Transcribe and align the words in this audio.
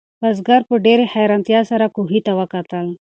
بزګر 0.21 0.61
په 0.69 0.75
ډېرې 0.85 1.05
حیرانتیا 1.13 1.59
سره 1.71 1.85
کوهي 1.95 2.19
ته 2.25 2.31
وکتل. 2.39 2.87